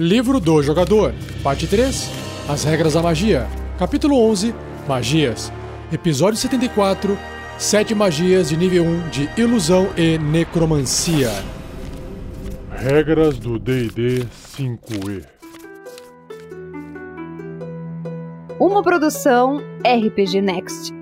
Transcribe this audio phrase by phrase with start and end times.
[0.00, 1.12] Livro do Jogador,
[1.42, 2.10] Parte 3
[2.48, 3.46] As Regras da Magia,
[3.78, 4.54] Capítulo 11
[4.88, 5.52] Magias,
[5.92, 7.18] Episódio 74
[7.58, 11.30] Sete Magias de nível 1 de Ilusão e Necromancia.
[12.70, 14.24] Regras do DD
[14.56, 15.26] 5E
[18.58, 20.94] Uma produção RPG Next.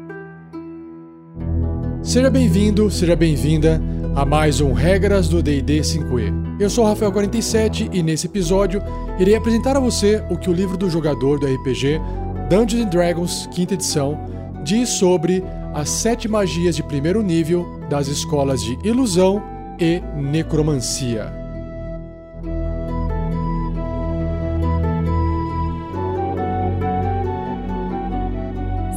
[2.02, 3.80] Seja bem-vindo, seja bem-vinda
[4.14, 6.60] a mais um Regras do D&D 5e.
[6.60, 8.82] Eu sou o Rafael47 e nesse episódio
[9.18, 12.00] irei apresentar a você o que o livro do jogador do RPG
[12.48, 14.18] Dungeons Dragons, quinta edição,
[14.64, 19.42] diz sobre as sete magias de primeiro nível das escolas de ilusão
[19.78, 21.32] e necromancia.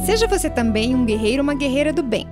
[0.04, 2.31] Seja você também um guerreiro ou uma guerreira do bem.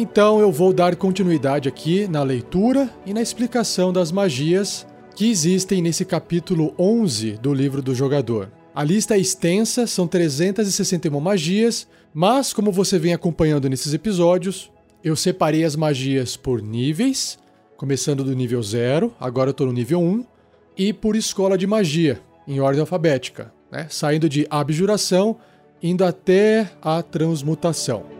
[0.00, 5.82] Então eu vou dar continuidade aqui na leitura e na explicação das magias que existem
[5.82, 8.48] nesse capítulo 11 do livro do jogador.
[8.72, 14.70] A lista é extensa, são 361 magias, mas como você vem acompanhando nesses episódios,
[15.02, 17.36] eu separei as magias por níveis,
[17.76, 20.24] começando do nível 0, agora eu estou no nível 1,
[20.76, 23.88] e por escola de magia, em ordem alfabética, né?
[23.90, 25.38] saindo de abjuração,
[25.82, 28.17] indo até a transmutação.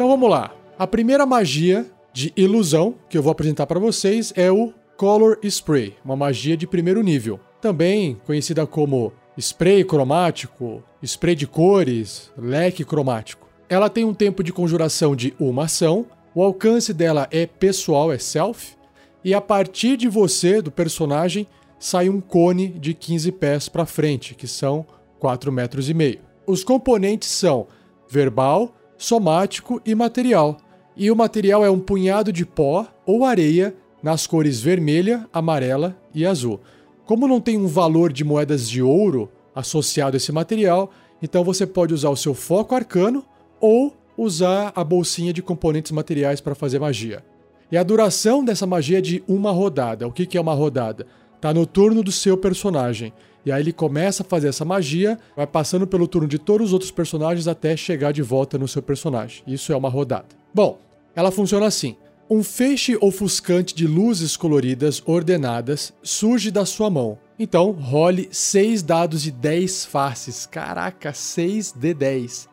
[0.00, 0.50] Então vamos lá.
[0.78, 5.94] A primeira magia de ilusão que eu vou apresentar para vocês é o Color Spray,
[6.02, 13.46] uma magia de primeiro nível, também conhecida como spray cromático, spray de cores, leque cromático.
[13.68, 18.16] Ela tem um tempo de conjuração de uma ação, o alcance dela é pessoal, é
[18.16, 18.78] self,
[19.22, 21.46] e a partir de você, do personagem,
[21.78, 24.86] sai um cone de 15 pés para frente, que são
[25.18, 26.20] 4 metros e meio.
[26.46, 27.66] Os componentes são
[28.08, 30.58] verbal, somático e material.
[30.94, 36.26] E o material é um punhado de pó ou areia nas cores vermelha, amarela e
[36.26, 36.60] azul.
[37.06, 40.90] Como não tem um valor de moedas de ouro associado a esse material,
[41.22, 43.24] então você pode usar o seu foco arcano
[43.58, 47.24] ou usar a bolsinha de componentes materiais para fazer magia.
[47.72, 50.06] E a duração dessa magia é de uma rodada.
[50.06, 51.06] O que é uma rodada?
[51.36, 53.14] Está no turno do seu personagem.
[53.44, 56.72] E aí ele começa a fazer essa magia, vai passando pelo turno de todos os
[56.72, 59.42] outros personagens até chegar de volta no seu personagem.
[59.46, 60.26] Isso é uma rodada.
[60.52, 60.78] Bom,
[61.14, 61.96] ela funciona assim.
[62.28, 67.18] Um feixe ofuscante de luzes coloridas ordenadas surge da sua mão.
[67.38, 70.46] Então, role 6 dados de 10 faces.
[70.46, 72.48] Caraca, 6 de 10.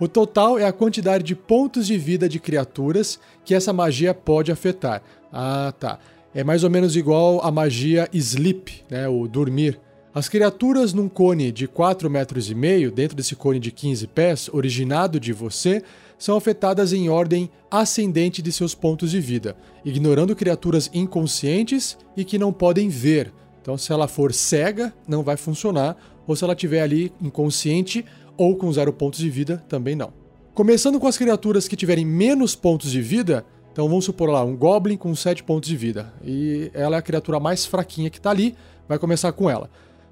[0.00, 4.52] O total é a quantidade de pontos de vida de criaturas que essa magia pode
[4.52, 5.02] afetar.
[5.32, 5.98] Ah, tá.
[6.32, 9.80] É mais ou menos igual a magia Sleep, né, o dormir.
[10.18, 14.50] As criaturas num cone de 4 metros e meio, dentro desse cone de 15 pés,
[14.52, 15.80] originado de você,
[16.18, 22.36] são afetadas em ordem ascendente de seus pontos de vida, ignorando criaturas inconscientes e que
[22.36, 23.32] não podem ver.
[23.62, 25.96] Então, se ela for cega, não vai funcionar,
[26.26, 28.04] ou se ela estiver ali inconsciente
[28.36, 30.12] ou com zero pontos de vida, também não.
[30.52, 34.56] Começando com as criaturas que tiverem menos pontos de vida, então vamos supor lá, um
[34.56, 38.30] Goblin com 7 pontos de vida, e ela é a criatura mais fraquinha que está
[38.30, 38.56] ali,
[38.88, 39.70] vai começar com ela.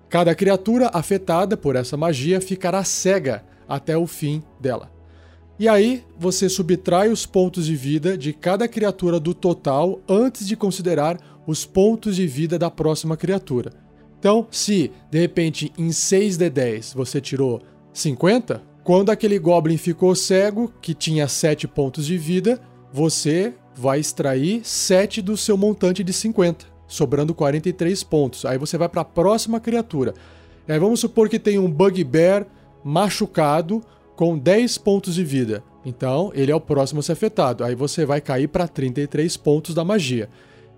[0.09, 4.91] Cada criatura afetada por essa magia ficará cega até o fim dela.
[5.59, 10.55] E aí, você subtrai os pontos de vida de cada criatura do total antes de
[10.55, 13.73] considerar os pontos de vida da próxima criatura.
[14.19, 17.63] Então, se de repente em 6 de 10 você tirou
[17.93, 22.61] 50, quando aquele goblin ficou cego, que tinha 7 pontos de vida,
[22.93, 28.45] você vai extrair 7 do seu montante de 50 sobrando 43 pontos.
[28.45, 30.15] Aí você vai para a próxima criatura.
[30.69, 32.47] Aí vamos supor que tem um Bugbear
[32.85, 33.83] machucado
[34.15, 35.63] com 10 pontos de vida.
[35.85, 37.63] Então, ele é o próximo a ser afetado.
[37.63, 40.29] Aí você vai cair para 33 pontos da magia.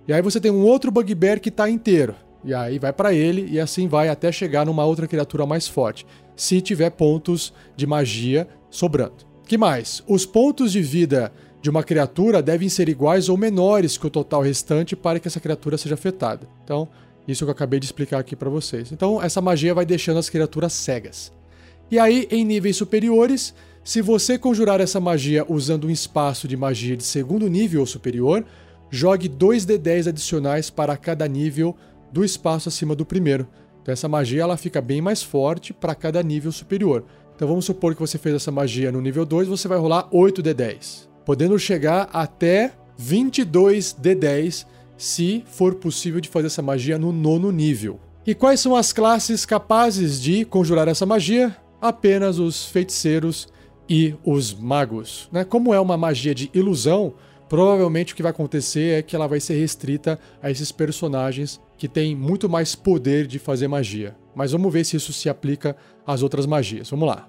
[0.06, 2.14] E aí você tem um outro Bugbear que está inteiro.
[2.44, 6.06] E aí vai para ele e assim vai até chegar numa outra criatura mais forte,
[6.36, 9.26] se tiver pontos de magia sobrando.
[9.46, 10.02] Que mais?
[10.06, 14.42] Os pontos de vida de uma criatura devem ser iguais ou menores que o total
[14.42, 16.48] restante para que essa criatura seja afetada.
[16.64, 16.88] Então,
[17.26, 18.92] isso que eu acabei de explicar aqui para vocês.
[18.92, 21.32] Então, essa magia vai deixando as criaturas cegas.
[21.90, 26.96] E aí, em níveis superiores, se você conjurar essa magia usando um espaço de magia
[26.96, 28.44] de segundo nível ou superior,
[28.90, 31.74] jogue 2d10 adicionais para cada nível
[32.12, 33.48] do espaço acima do primeiro.
[33.82, 37.04] Então essa magia ela fica bem mais forte para cada nível superior.
[37.34, 41.08] Então vamos supor que você fez essa magia no nível 2, você vai rolar 8d10,
[41.28, 44.64] podendo chegar até 22d10
[44.96, 48.00] se for possível de fazer essa magia no nono nível.
[48.26, 51.54] E quais são as classes capazes de conjurar essa magia?
[51.82, 53.46] Apenas os feiticeiros
[53.86, 55.28] e os magos.
[55.30, 55.44] Né?
[55.44, 57.12] Como é uma magia de ilusão,
[57.46, 61.88] provavelmente o que vai acontecer é que ela vai ser restrita a esses personagens que
[61.88, 64.16] têm muito mais poder de fazer magia.
[64.34, 65.76] Mas vamos ver se isso se aplica
[66.06, 66.88] às outras magias.
[66.88, 67.28] Vamos lá.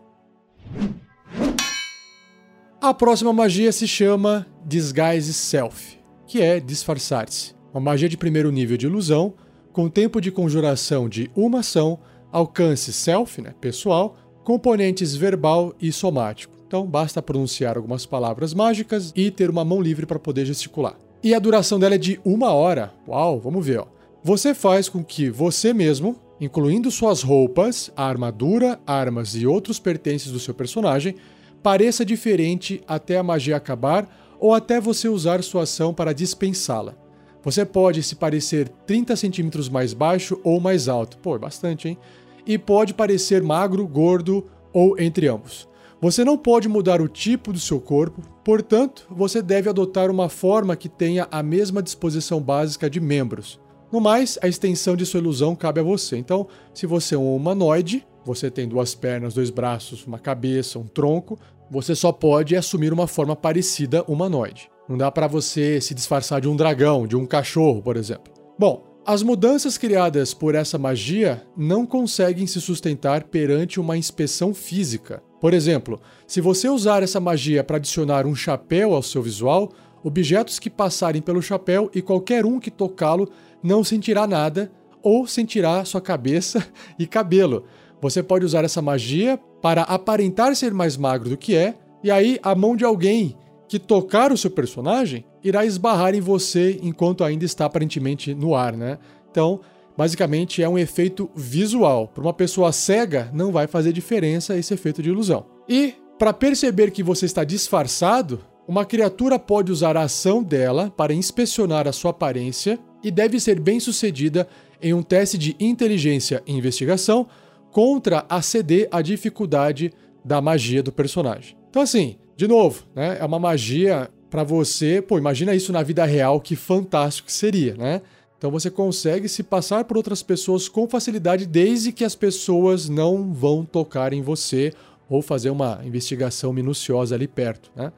[2.81, 7.53] A próxima magia se chama Disguise Self, que é disfarçar-se.
[7.73, 9.33] Uma magia de primeiro nível de ilusão,
[9.73, 11.99] com tempo de conjuração de uma ação,
[12.31, 14.15] alcance self, né, pessoal,
[14.45, 16.55] componentes verbal e somático.
[16.65, 20.95] Então basta pronunciar algumas palavras mágicas e ter uma mão livre para poder gesticular.
[21.21, 22.93] E a duração dela é de uma hora.
[23.05, 23.79] Uau, vamos ver.
[23.79, 23.87] Ó.
[24.23, 30.39] Você faz com que você mesmo incluindo suas roupas, armadura, armas e outros pertences do
[30.39, 31.15] seu personagem,
[31.61, 34.07] pareça diferente até a magia acabar
[34.39, 36.95] ou até você usar sua ação para dispensá-la.
[37.43, 41.97] Você pode se parecer 30 centímetros mais baixo ou mais alto, pô, é bastante, hein?
[42.45, 45.67] E pode parecer magro, gordo ou entre ambos.
[46.01, 50.75] Você não pode mudar o tipo do seu corpo, portanto, você deve adotar uma forma
[50.75, 53.59] que tenha a mesma disposição básica de membros.
[53.91, 56.15] No mais, a extensão de sua ilusão cabe a você.
[56.15, 60.87] Então, se você é um humanoide, você tem duas pernas, dois braços, uma cabeça, um
[60.87, 61.39] tronco,
[61.69, 64.69] você só pode assumir uma forma parecida humanoide.
[64.87, 68.33] Não dá para você se disfarçar de um dragão, de um cachorro, por exemplo.
[68.57, 75.23] Bom, as mudanças criadas por essa magia não conseguem se sustentar perante uma inspeção física.
[75.39, 79.71] Por exemplo, se você usar essa magia para adicionar um chapéu ao seu visual,
[80.03, 83.29] objetos que passarem pelo chapéu e qualquer um que tocá-lo
[83.63, 84.71] não sentirá nada
[85.01, 86.65] ou sentirá sua cabeça
[86.99, 87.65] e cabelo.
[88.01, 92.39] Você pode usar essa magia para aparentar ser mais magro do que é, e aí
[92.41, 93.35] a mão de alguém
[93.67, 98.75] que tocar o seu personagem irá esbarrar em você enquanto ainda está aparentemente no ar,
[98.75, 98.97] né?
[99.29, 99.59] Então,
[99.95, 102.07] basicamente é um efeito visual.
[102.07, 105.45] Para uma pessoa cega, não vai fazer diferença esse efeito de ilusão.
[105.67, 111.13] E para perceber que você está disfarçado, uma criatura pode usar a ação dela para
[111.13, 114.47] inspecionar a sua aparência e deve ser bem sucedida
[114.81, 117.27] em um teste de inteligência e investigação
[117.71, 119.91] contra aceder à dificuldade
[120.23, 121.57] da magia do personagem.
[121.69, 125.01] Então, assim, de novo, né, é uma magia para você.
[125.01, 128.01] Pô, imagina isso na vida real, que fantástico que seria, né?
[128.37, 133.33] Então você consegue se passar por outras pessoas com facilidade, desde que as pessoas não
[133.33, 134.71] vão tocar em você
[135.09, 137.91] ou fazer uma investigação minuciosa ali perto, né?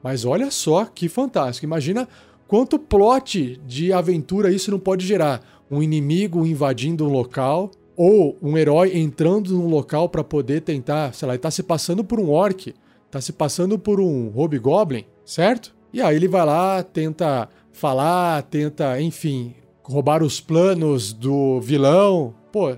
[0.00, 1.66] Mas olha só que fantástico.
[1.66, 2.06] Imagina
[2.48, 5.42] Quanto plot de aventura isso não pode gerar?
[5.70, 11.26] Um inimigo invadindo um local ou um herói entrando num local para poder tentar, sei
[11.26, 12.72] lá, ele tá se passando por um orc,
[13.10, 15.74] tá se passando por um hobgoblin, certo?
[15.92, 19.52] E aí ele vai lá, tenta falar, tenta, enfim,
[19.82, 22.32] roubar os planos do vilão.
[22.52, 22.76] Pô,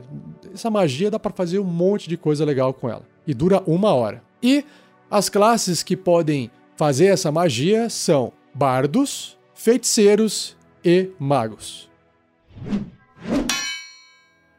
[0.55, 3.03] essa magia dá para fazer um monte de coisa legal com ela.
[3.27, 4.23] E dura uma hora.
[4.43, 4.65] E
[5.11, 11.91] as classes que podem fazer essa magia são bardos, feiticeiros e magos.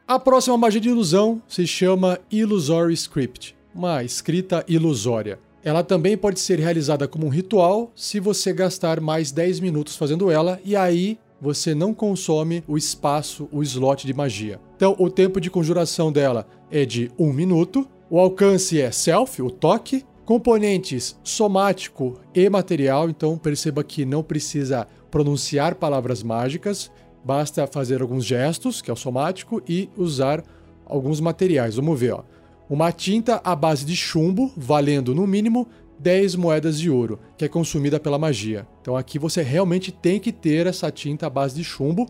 [0.06, 5.38] A próxima magia de ilusão se chama Illusory Script, uma escrita ilusória.
[5.62, 10.28] Ela também pode ser realizada como um ritual se você gastar mais 10 minutos fazendo
[10.28, 14.60] ela, e aí você não consome o espaço, o slot de magia.
[14.76, 19.50] Então, o tempo de conjuração dela é de 1 minuto, o alcance é self, o
[19.50, 26.92] toque, Componentes somático e material, então perceba que não precisa pronunciar palavras mágicas,
[27.24, 30.42] basta fazer alguns gestos, que é o somático, e usar
[30.86, 31.76] alguns materiais.
[31.76, 32.24] Vamos ver, ó.
[32.68, 37.48] Uma tinta à base de chumbo, valendo no mínimo 10 moedas de ouro, que é
[37.48, 38.66] consumida pela magia.
[38.80, 42.08] Então aqui você realmente tem que ter essa tinta à base de chumbo,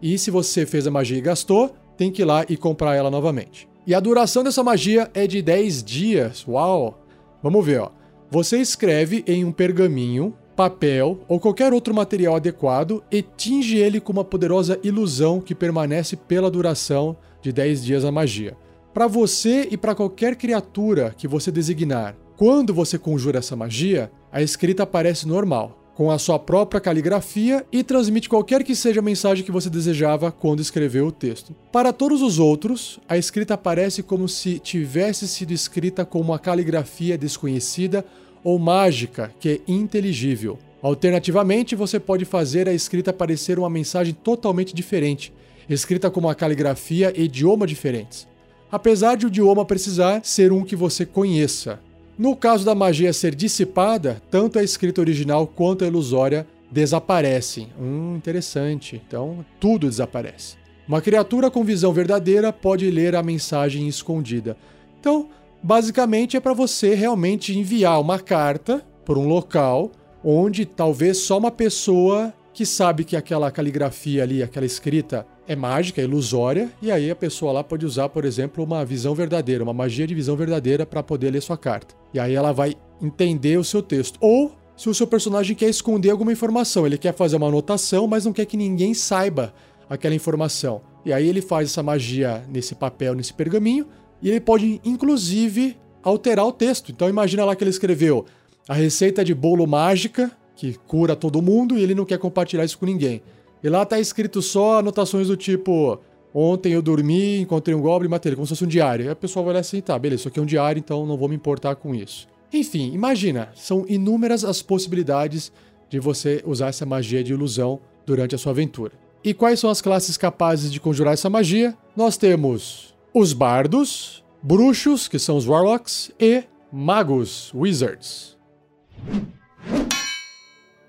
[0.00, 3.10] e se você fez a magia e gastou, tem que ir lá e comprar ela
[3.10, 3.68] novamente.
[3.86, 6.46] E a duração dessa magia é de 10 dias.
[6.46, 7.04] Uau!
[7.42, 7.90] Vamos ver, ó.
[8.30, 14.12] Você escreve em um pergaminho, papel ou qualquer outro material adequado e tinge ele com
[14.12, 18.56] uma poderosa ilusão que permanece pela duração de 10 dias a magia.
[18.92, 24.40] Para você e para qualquer criatura que você designar, quando você conjura essa magia, a
[24.40, 29.44] escrita aparece normal com a sua própria caligrafia e transmite qualquer que seja a mensagem
[29.44, 31.54] que você desejava quando escreveu o texto.
[31.70, 37.16] Para todos os outros, a escrita aparece como se tivesse sido escrita com uma caligrafia
[37.16, 38.04] desconhecida
[38.44, 40.58] ou mágica, que é inteligível.
[40.82, 45.32] Alternativamente, você pode fazer a escrita parecer uma mensagem totalmente diferente,
[45.68, 48.28] escrita com uma caligrafia e idioma diferentes.
[48.70, 51.78] apesar de o idioma precisar ser um que você conheça.
[52.18, 57.68] No caso da magia ser dissipada, tanto a escrita original quanto a ilusória desaparecem.
[57.80, 59.00] Hum, interessante.
[59.06, 60.56] Então, tudo desaparece.
[60.88, 64.56] Uma criatura com visão verdadeira pode ler a mensagem escondida.
[64.98, 65.28] Então,
[65.64, 69.90] basicamente é para você realmente enviar uma carta para um local
[70.22, 76.00] onde talvez só uma pessoa que sabe que aquela caligrafia ali, aquela escrita é mágica,
[76.00, 79.72] é ilusória, e aí a pessoa lá pode usar, por exemplo, uma visão verdadeira, uma
[79.72, 81.94] magia de visão verdadeira para poder ler sua carta.
[82.12, 84.18] E aí ela vai entender o seu texto.
[84.20, 88.24] Ou se o seu personagem quer esconder alguma informação, ele quer fazer uma anotação, mas
[88.24, 89.52] não quer que ninguém saiba
[89.88, 90.82] aquela informação.
[91.04, 93.86] E aí ele faz essa magia nesse papel, nesse pergaminho,
[94.24, 96.90] e ele pode inclusive alterar o texto.
[96.90, 98.24] Então imagina lá que ele escreveu
[98.66, 102.78] a receita de bolo mágica que cura todo mundo e ele não quer compartilhar isso
[102.78, 103.22] com ninguém.
[103.62, 106.00] E lá tá escrito só anotações do tipo
[106.36, 109.04] Ontem eu dormi, encontrei um goblin e matei ele, como se fosse um diário.
[109.04, 111.16] Aí a pessoa vai olhar assim, tá, beleza, isso aqui é um diário, então não
[111.16, 112.26] vou me importar com isso.
[112.52, 115.52] Enfim, imagina, são inúmeras as possibilidades
[115.88, 118.92] de você usar essa magia de ilusão durante a sua aventura.
[119.22, 121.76] E quais são as classes capazes de conjurar essa magia?
[121.96, 126.42] Nós temos os bardos, bruxos, que são os warlocks, e
[126.72, 128.36] magos, wizards.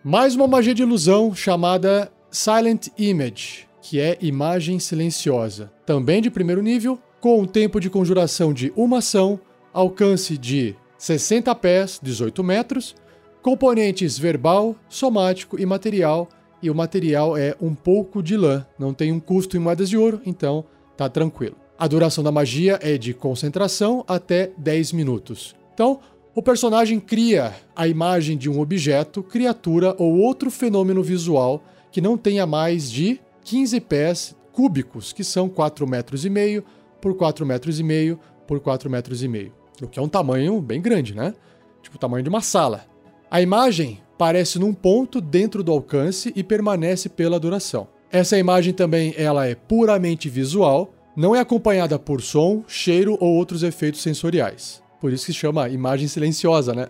[0.03, 6.63] Mais uma magia de ilusão chamada Silent Image, que é imagem silenciosa, também de primeiro
[6.63, 9.39] nível, com um tempo de conjuração de uma ação,
[9.71, 12.95] alcance de 60 pés, 18 metros,
[13.43, 16.27] componentes verbal, somático e material
[16.59, 19.95] e o material é um pouco de lã, não tem um custo em moedas de
[19.95, 20.65] ouro, então
[20.97, 21.64] tá tranquilo.
[21.77, 25.53] A duração da magia é de concentração até 10 minutos.
[25.73, 25.99] Então,
[26.33, 32.17] o personagem cria a imagem de um objeto, criatura ou outro fenômeno visual que não
[32.17, 36.63] tenha mais de 15 pés cúbicos, que são 4 metros e meio
[37.01, 38.17] por 4 metros e meio
[38.47, 39.51] por 4 metros e meio.
[39.81, 41.33] O que é um tamanho bem grande, né?
[41.81, 42.85] Tipo o tamanho de uma sala.
[43.29, 47.87] A imagem parece num ponto dentro do alcance e permanece pela duração.
[48.09, 53.63] Essa imagem também ela é puramente visual, não é acompanhada por som, cheiro ou outros
[53.63, 54.83] efeitos sensoriais.
[54.99, 56.87] Por isso que se chama imagem silenciosa, né?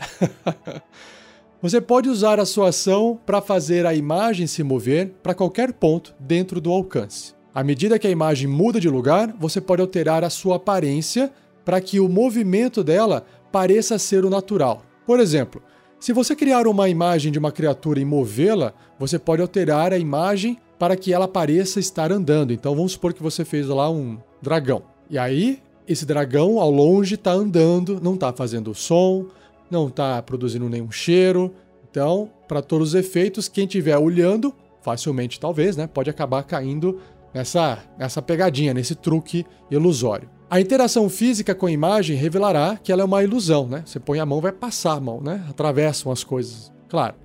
[1.62, 6.14] Você pode usar a sua ação para fazer a imagem se mover para qualquer ponto
[6.20, 7.34] dentro do alcance.
[7.54, 11.32] À medida que a imagem muda de lugar, você pode alterar a sua aparência
[11.64, 14.84] para que o movimento dela pareça ser o natural.
[15.08, 15.62] Por exemplo,
[16.00, 20.58] se você criar uma imagem de uma criatura e movê-la, você pode alterar a imagem
[20.78, 22.52] para que ela pareça estar andando.
[22.52, 24.84] Então vamos supor que você fez lá um dragão.
[25.10, 29.28] E aí, esse dragão ao longe está andando, não está fazendo som,
[29.70, 31.54] não está produzindo nenhum cheiro.
[31.90, 37.00] Então, para todos os efeitos, quem estiver olhando, facilmente talvez, né, pode acabar caindo
[37.34, 40.30] nessa, nessa pegadinha, nesse truque ilusório.
[40.50, 43.82] A interação física com a imagem revelará que ela é uma ilusão, né?
[43.86, 45.44] Você põe a mão, vai passar a mão, né?
[45.50, 46.72] Atravessam as coisas.
[46.88, 47.16] Claro.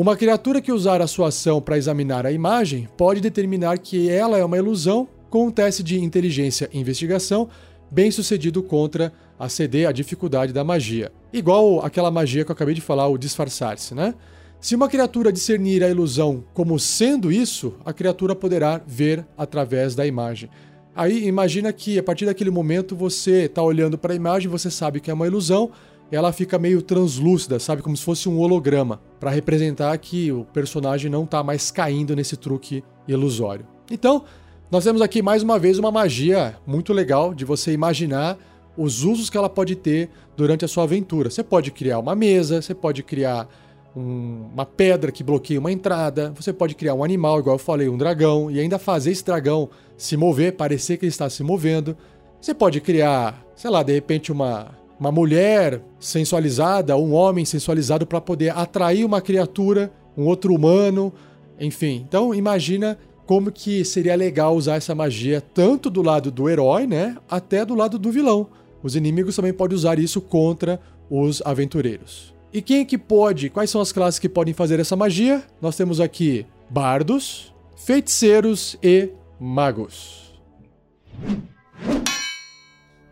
[0.00, 4.38] Uma criatura que usar a sua ação para examinar a imagem pode determinar que ela
[4.38, 7.50] é uma ilusão com um teste de inteligência e investigação
[7.90, 11.12] bem sucedido contra a CD, a dificuldade da magia.
[11.30, 14.14] Igual aquela magia que eu acabei de falar, o disfarçar-se, né?
[14.58, 20.06] Se uma criatura discernir a ilusão como sendo isso, a criatura poderá ver através da
[20.06, 20.48] imagem.
[20.96, 24.98] Aí imagina que a partir daquele momento você está olhando para a imagem, você sabe
[24.98, 25.70] que é uma ilusão,
[26.16, 31.10] ela fica meio translúcida, sabe, como se fosse um holograma, para representar que o personagem
[31.10, 33.66] não está mais caindo nesse truque ilusório.
[33.90, 34.24] Então,
[34.70, 38.38] nós temos aqui mais uma vez uma magia muito legal de você imaginar
[38.76, 41.28] os usos que ela pode ter durante a sua aventura.
[41.28, 43.48] Você pode criar uma mesa, você pode criar
[43.96, 47.88] um, uma pedra que bloqueia uma entrada, você pode criar um animal, igual eu falei,
[47.88, 51.96] um dragão, e ainda fazer esse dragão se mover, parecer que ele está se movendo.
[52.40, 54.68] Você pode criar, sei lá, de repente uma,
[55.00, 61.10] uma mulher sensualizada, um homem sensualizado para poder atrair uma criatura, um outro humano,
[61.58, 62.04] enfim.
[62.06, 67.16] Então imagina como que seria legal usar essa magia tanto do lado do herói, né,
[67.30, 68.48] até do lado do vilão.
[68.82, 70.78] Os inimigos também podem usar isso contra
[71.08, 72.34] os aventureiros.
[72.52, 73.48] E quem é que pode?
[73.48, 75.42] Quais são as classes que podem fazer essa magia?
[75.62, 80.34] Nós temos aqui bardos, feiticeiros e magos.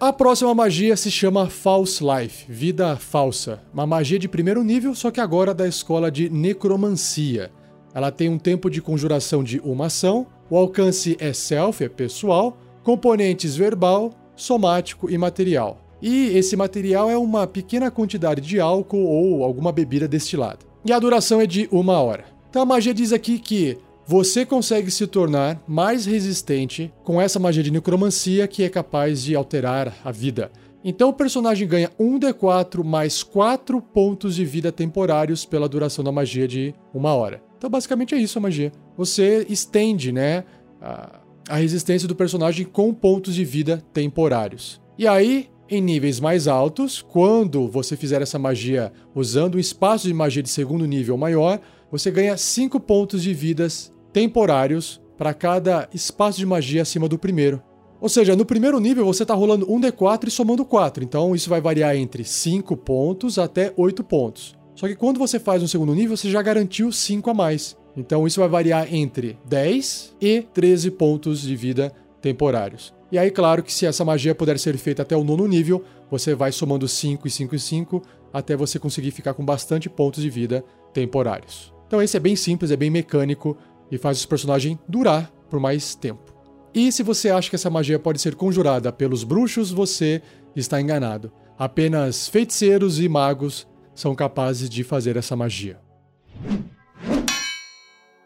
[0.01, 3.61] A próxima magia se chama False Life, vida falsa.
[3.75, 7.51] Uma magia de primeiro nível, só que agora da escola de necromancia.
[7.93, 12.57] Ela tem um tempo de conjuração de uma ação, o alcance é self, é pessoal,
[12.85, 15.81] componentes verbal, somático e material.
[16.01, 20.61] E esse material é uma pequena quantidade de álcool ou alguma bebida destilada.
[20.85, 22.25] E a duração é de uma hora.
[22.49, 23.77] Então a magia diz aqui que
[24.09, 29.37] você consegue se tornar mais resistente com essa magia de necromancia que é capaz de
[29.37, 30.51] alterar a vida.
[30.83, 36.49] Então o personagem ganha 1d4 mais 4 pontos de vida temporários pela duração da magia
[36.49, 37.43] de uma hora.
[37.59, 38.73] Então basicamente é isso a magia.
[38.97, 40.43] Você estende, né,
[40.81, 44.81] a, a resistência do personagem com pontos de vida temporários.
[44.97, 50.15] E aí, em níveis mais altos, quando você fizer essa magia usando um espaço de
[50.15, 51.61] magia de segundo nível maior,
[51.91, 57.63] você ganha 5 pontos de vidas temporários para cada espaço de magia acima do primeiro.
[58.01, 61.61] Ou seja, no primeiro nível você está rolando 1d4 e somando 4, então isso vai
[61.61, 64.57] variar entre 5 pontos até 8 pontos.
[64.75, 67.77] Só que quando você faz um segundo nível, você já garantiu 5 a mais.
[67.97, 72.95] Então isso vai variar entre 10 e 13 pontos de vida temporários.
[73.11, 76.35] E aí, claro que se essa magia puder ser feita até o nono nível, você
[76.35, 80.31] vai somando 5 e 5 e 5 até você conseguir ficar com bastante pontos de
[80.31, 81.73] vida temporários.
[81.89, 83.57] Então esse é bem simples, é bem mecânico,
[83.91, 86.35] e faz o personagem durar por mais tempo.
[86.75, 90.23] E se você acha que essa magia pode ser conjurada pelos bruxos, você
[90.55, 91.33] está enganado.
[91.59, 95.81] Apenas feiticeiros e magos são capazes de fazer essa magia.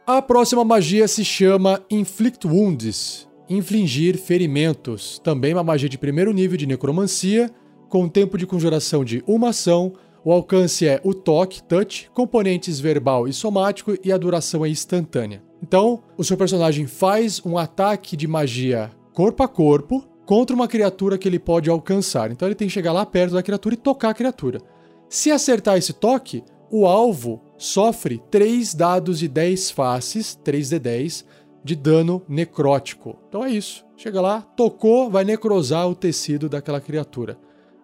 [0.06, 6.56] A próxima magia se chama Inflict Wounds infligir ferimentos, também uma magia de primeiro nível
[6.56, 7.50] de necromancia,
[7.88, 9.92] com tempo de conjuração de uma ação,
[10.24, 15.42] o alcance é o toque, touch, componentes verbal e somático e a duração é instantânea.
[15.62, 21.18] Então, o seu personagem faz um ataque de magia corpo a corpo contra uma criatura
[21.18, 22.30] que ele pode alcançar.
[22.30, 24.60] Então ele tem que chegar lá perto da criatura e tocar a criatura.
[25.08, 31.24] Se acertar esse toque, o alvo sofre 3 dados de 10 faces, 3d10,
[31.62, 33.18] de dano necrótico.
[33.28, 33.84] Então é isso.
[33.96, 37.38] Chega lá, tocou, vai necrosar o tecido daquela criatura.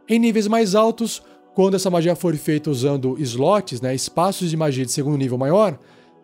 [0.08, 1.22] Em níveis mais altos,
[1.54, 5.78] quando essa magia for feita usando slots, né, espaços de magia de segundo nível maior,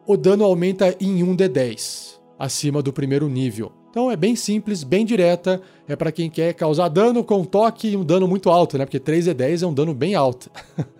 [0.06, 3.72] o dano aumenta em 1d10, acima do primeiro nível.
[3.90, 7.96] Então é bem simples, bem direta, é para quem quer causar dano com toque e
[7.96, 8.84] um dano muito alto, né?
[8.84, 10.50] Porque 3d10 é um dano bem alto.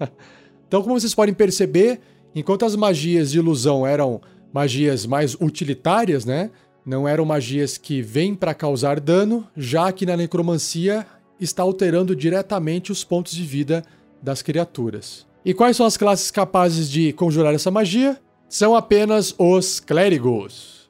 [0.68, 2.00] então, como vocês podem perceber,
[2.34, 4.20] enquanto as magias de ilusão eram
[4.52, 6.52] magias mais utilitárias, né?
[6.87, 11.05] Não eram magias que vêm para causar dano, já que na necromancia
[11.40, 13.83] está alterando diretamente os pontos de vida
[14.22, 15.26] das criaturas.
[15.44, 18.18] E quais são as classes capazes de conjurar essa magia?
[18.55, 20.88] São apenas os clérigos.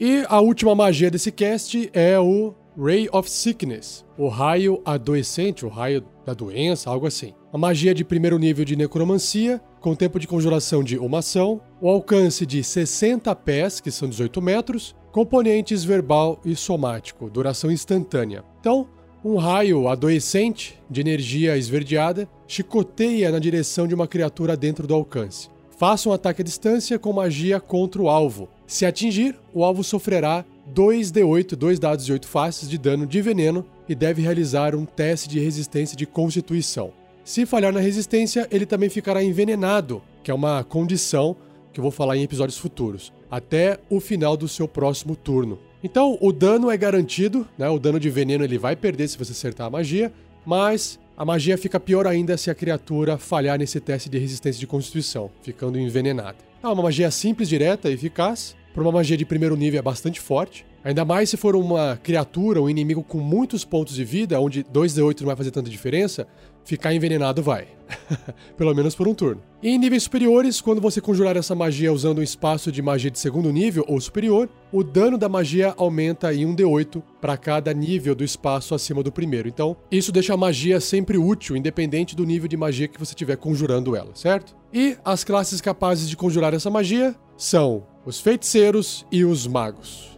[0.00, 5.68] E a última magia desse cast é o Ray of Sickness, o raio adoecente, o
[5.68, 7.34] raio da doença, algo assim.
[7.52, 11.90] A magia de primeiro nível de necromancia, com tempo de conjuração de uma ação, o
[11.90, 18.42] alcance de 60 pés, que são 18 metros, componentes verbal e somático, duração instantânea.
[18.60, 18.88] Então,
[19.26, 25.48] um raio adoecente de energia esverdeada chicoteia na direção de uma criatura dentro do alcance.
[25.76, 28.48] Faça um ataque à distância com magia contra o alvo.
[28.68, 33.66] Se atingir, o alvo sofrerá 2d8, 2 dados de 8 faces de dano de veneno
[33.88, 36.92] e deve realizar um teste de resistência de constituição.
[37.24, 41.34] Se falhar na resistência, ele também ficará envenenado, que é uma condição
[41.72, 45.58] que eu vou falar em episódios futuros, até o final do seu próximo turno.
[45.82, 47.68] Então, o dano é garantido, né?
[47.68, 50.12] O dano de veneno ele vai perder se você acertar a magia,
[50.44, 54.66] mas a magia fica pior ainda se a criatura falhar nesse teste de resistência de
[54.66, 56.36] constituição, ficando envenenada.
[56.62, 58.56] É uma magia simples, direta e eficaz.
[58.74, 60.66] Para uma magia de primeiro nível é bastante forte.
[60.84, 65.20] Ainda mais se for uma criatura, um inimigo com muitos pontos de vida, onde 2d8
[65.20, 66.28] não vai fazer tanta diferença,
[66.66, 67.68] ficar envenenado vai.
[68.58, 69.40] Pelo menos por um turno.
[69.62, 73.18] E em níveis superiores, quando você conjurar essa magia usando um espaço de magia de
[73.18, 78.24] segundo nível ou superior, o dano da magia aumenta em 1d8 para cada nível do
[78.24, 79.48] espaço acima do primeiro.
[79.48, 83.36] Então, isso deixa a magia sempre útil, independente do nível de magia que você estiver
[83.36, 84.56] conjurando ela, certo?
[84.72, 90.15] E as classes capazes de conjurar essa magia são os feiticeiros e os magos.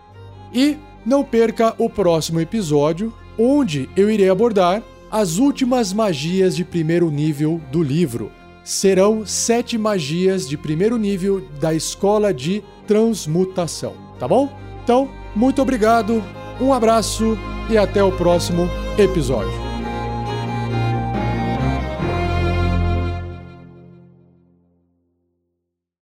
[0.53, 7.09] E não perca o próximo episódio, onde eu irei abordar as últimas magias de primeiro
[7.09, 8.31] nível do livro.
[8.63, 14.49] Serão sete magias de primeiro nível da escola de transmutação, tá bom?
[14.83, 16.23] Então, muito obrigado,
[16.59, 17.37] um abraço
[17.69, 19.70] e até o próximo episódio.